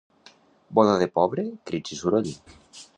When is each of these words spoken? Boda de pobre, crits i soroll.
Boda 0.79 0.97
de 1.03 1.09
pobre, 1.19 1.47
crits 1.71 1.95
i 1.99 2.03
soroll. 2.03 2.37